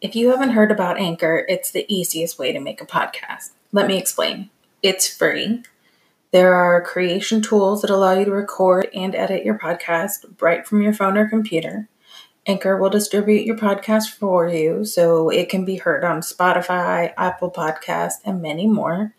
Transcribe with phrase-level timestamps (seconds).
[0.00, 3.50] If you haven't heard about Anchor, it's the easiest way to make a podcast.
[3.72, 4.48] Let me explain.
[4.80, 5.64] It's free.
[6.30, 10.82] There are creation tools that allow you to record and edit your podcast right from
[10.82, 11.88] your phone or computer.
[12.46, 17.50] Anchor will distribute your podcast for you so it can be heard on Spotify, Apple
[17.50, 19.14] Podcasts, and many more.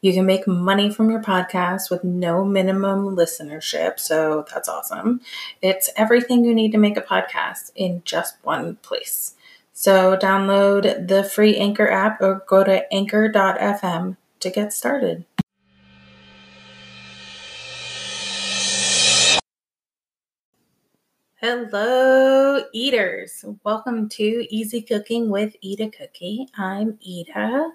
[0.00, 5.20] You can make money from your podcast with no minimum listenership, so that's awesome.
[5.60, 9.34] It's everything you need to make a podcast in just one place.
[9.82, 15.24] So download the free Anchor app or go to anchor.fm to get started.
[21.34, 23.44] Hello, eaters.
[23.64, 26.46] Welcome to Easy Cooking with Eda Cookie.
[26.56, 27.72] I'm Eda.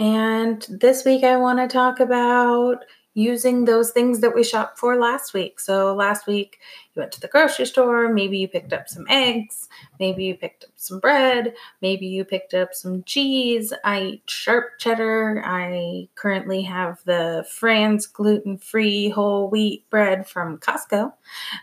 [0.00, 2.84] And this week I want to talk about
[3.16, 5.58] using those things that we shopped for last week.
[5.58, 6.60] So last week
[6.94, 10.64] you went to the grocery store, maybe you picked up some eggs, maybe you picked
[10.64, 13.72] up some bread, maybe you picked up some cheese.
[13.84, 15.42] I eat sharp cheddar.
[15.46, 21.14] I currently have the Franz gluten-free whole wheat bread from Costco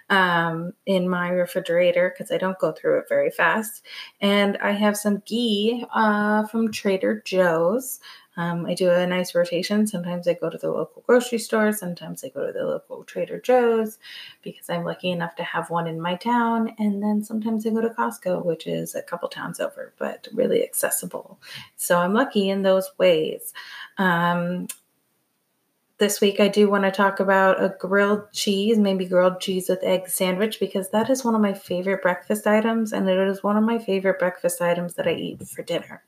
[0.09, 3.83] um, in my refrigerator because I don't go through it very fast.
[4.21, 7.99] And I have some ghee uh, from Trader Joe's.
[8.37, 9.85] Um, I do a nice rotation.
[9.85, 13.39] Sometimes I go to the local grocery store, sometimes I go to the local Trader
[13.39, 13.99] Joe's
[14.41, 16.73] because I'm lucky enough to have one in my town.
[16.79, 20.63] And then sometimes I go to Costco, which is a couple towns over, but really
[20.63, 21.39] accessible.
[21.75, 23.53] So I'm lucky in those ways.
[23.97, 24.67] Um,
[26.03, 29.81] this week I do want to talk about a grilled cheese, maybe grilled cheese with
[29.83, 33.55] egg sandwich, because that is one of my favorite breakfast items, and it is one
[33.55, 36.03] of my favorite breakfast items that I eat for dinner.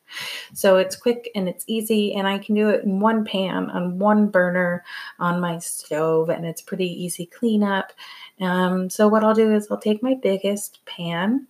[0.53, 3.97] So it's quick and it's easy, and I can do it in one pan on
[3.97, 4.83] one burner
[5.17, 7.93] on my stove, and it's pretty easy cleanup.
[8.41, 11.47] Um, so what I'll do is I'll take my biggest pan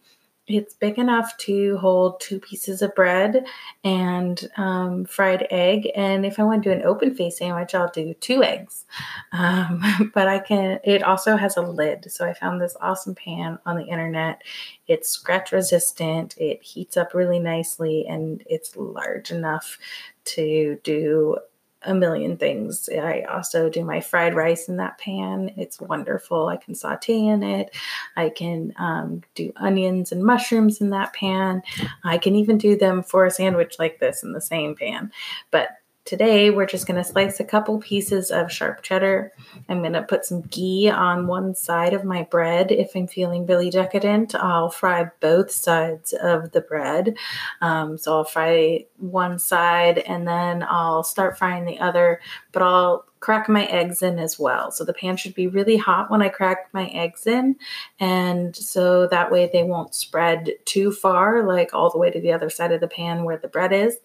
[0.47, 3.45] it's big enough to hold two pieces of bread
[3.83, 5.89] and um, fried egg.
[5.95, 8.85] And if I want to do an open face sandwich, I'll do two eggs.
[9.31, 12.11] Um, but I can, it also has a lid.
[12.11, 14.43] So I found this awesome pan on the internet.
[14.87, 19.79] It's scratch resistant, it heats up really nicely, and it's large enough
[20.25, 21.37] to do
[21.85, 22.89] a million things.
[22.89, 25.51] I also do my fried rice in that pan.
[25.57, 26.47] It's wonderful.
[26.47, 27.75] I can saute in it.
[28.15, 31.61] I can um, do onions and mushrooms in that pan.
[32.03, 35.11] I can even do them for a sandwich like this in the same pan.
[35.51, 35.69] But
[36.05, 39.31] Today, we're just going to slice a couple pieces of sharp cheddar.
[39.67, 42.71] I'm going to put some ghee on one side of my bread.
[42.71, 47.17] If I'm feeling really decadent, I'll fry both sides of the bread.
[47.61, 53.05] Um, so I'll fry one side and then I'll start frying the other, but I'll
[53.19, 54.69] crack my eggs in as well.
[54.69, 57.55] So the pan should be really hot when I crack my eggs in.
[57.99, 62.31] And so that way they won't spread too far, like all the way to the
[62.31, 63.97] other side of the pan where the bread is.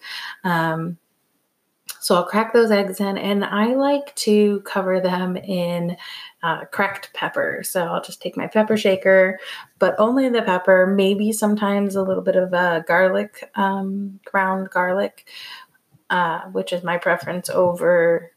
[0.44, 0.96] Um,
[2.00, 5.96] so I'll crack those eggs in, and I like to cover them in
[6.42, 7.62] uh, cracked pepper.
[7.62, 9.38] So I'll just take my pepper shaker,
[9.78, 15.28] but only the pepper, maybe sometimes a little bit of uh, garlic, um, ground garlic,
[16.08, 18.32] uh, which is my preference over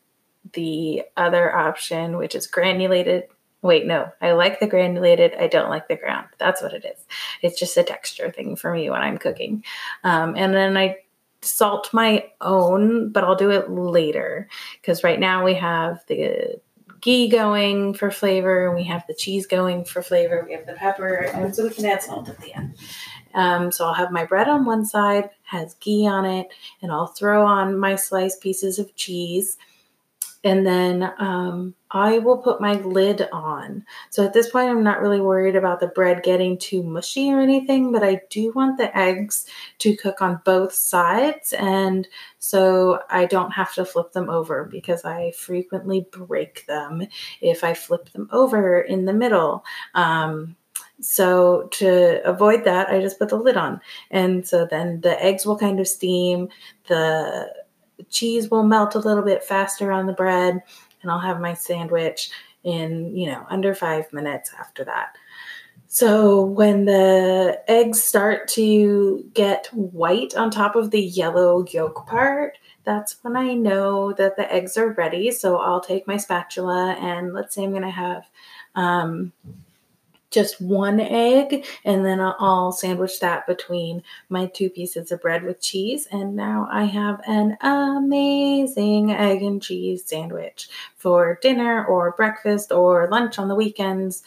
[0.51, 3.23] the other option, which is granulated.
[3.61, 5.33] Wait, no, I like the granulated.
[5.39, 6.27] I don't like the ground.
[6.37, 7.05] That's what it is.
[7.41, 9.63] It's just a texture thing for me when I'm cooking.
[10.03, 10.97] Um, and then I
[11.43, 14.47] salt my own, but I'll do it later
[14.81, 16.59] because right now we have the
[17.01, 21.15] ghee going for flavor, we have the cheese going for flavor, we have the pepper,
[21.33, 22.75] and so we can add salt at the end.
[23.33, 26.47] Um, so I'll have my bread on one side, has ghee on it,
[26.81, 29.57] and I'll throw on my sliced pieces of cheese
[30.43, 33.85] and then um, I will put my lid on.
[34.09, 37.39] So at this point, I'm not really worried about the bread getting too mushy or
[37.39, 39.45] anything, but I do want the eggs
[39.79, 41.53] to cook on both sides.
[41.53, 42.07] And
[42.39, 47.07] so I don't have to flip them over because I frequently break them
[47.39, 49.63] if I flip them over in the middle.
[49.93, 50.57] Um,
[50.99, 53.79] so to avoid that, I just put the lid on.
[54.11, 56.49] And so then the eggs will kind of steam,
[56.87, 57.62] the
[57.97, 60.61] the cheese will melt a little bit faster on the bread,
[61.01, 62.31] and I'll have my sandwich
[62.63, 65.15] in, you know, under five minutes after that.
[65.87, 72.57] So when the eggs start to get white on top of the yellow yolk part,
[72.83, 75.29] that's when I know that the eggs are ready.
[75.29, 78.25] So I'll take my spatula and let's say I'm going to have
[78.73, 79.33] um,
[80.33, 85.61] just one egg and then I'll sandwich that between my two pieces of bread with
[85.61, 86.07] cheese.
[86.11, 93.07] And now I have an amazing egg and cheese sandwich for dinner or breakfast or
[93.09, 94.23] lunch on the weekends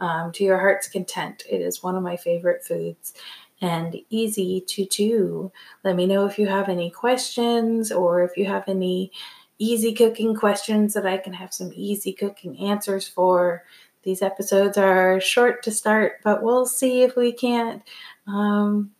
[0.00, 1.42] um, to your heart's content.
[1.50, 3.12] It is one of my favorite foods.
[3.60, 5.50] and easy to do.
[5.82, 9.10] Let me know if you have any questions or if you have any
[9.58, 13.64] easy cooking questions that I can have some easy cooking answers for.
[14.08, 17.82] These episodes are short to start, but we'll see if we can't
[18.26, 18.92] um,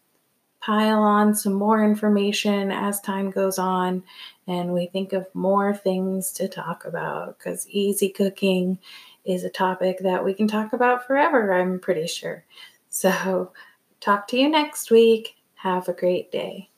[0.61, 4.03] pile on some more information as time goes on
[4.47, 8.79] and we think of more things to talk about because easy cooking
[9.25, 12.45] is a topic that we can talk about forever, I'm pretty sure.
[12.91, 13.53] So,
[14.01, 15.37] talk to you next week.
[15.55, 16.69] Have a great day.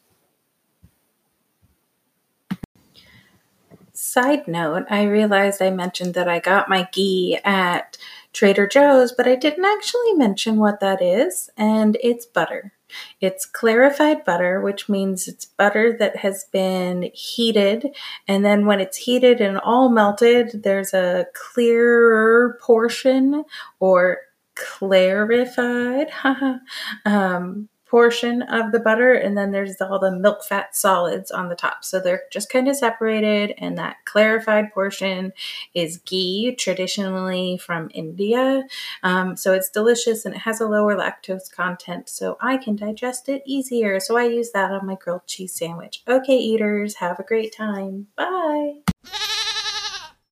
[3.92, 7.98] Side note, I realized I mentioned that I got my ghee at
[8.32, 12.72] Trader Joe's, but I didn't actually mention what that is, and it's butter.
[13.20, 17.94] It's clarified butter, which means it's butter that has been heated.
[18.26, 23.44] And then when it's heated and all melted, there's a clearer portion
[23.78, 24.18] or
[24.54, 26.08] clarified
[27.04, 31.56] um, portion of the butter, and then there's all the milk fat solids on the
[31.56, 31.84] top.
[31.84, 35.32] So they're just kind of separated, and that clarified portion
[35.74, 38.62] is ghee, traditionally from India.
[39.02, 43.28] Um, so it's delicious and it has a lower lactose content, so I can digest
[43.28, 43.98] it easier.
[44.00, 46.02] So I use that on my grilled cheese sandwich.
[46.08, 48.06] Okay, eaters, have a great time.
[48.16, 48.74] Bye.